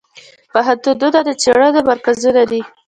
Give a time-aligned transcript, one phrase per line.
[0.53, 2.61] پوهنتونونه د څیړنو مرکزونه دي.